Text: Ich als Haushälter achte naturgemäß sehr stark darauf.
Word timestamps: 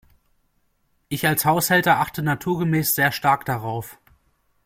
Ich 1.09 1.27
als 1.27 1.45
Haushälter 1.45 1.99
achte 1.99 2.23
naturgemäß 2.23 2.95
sehr 2.95 3.11
stark 3.11 3.45
darauf. 3.45 3.99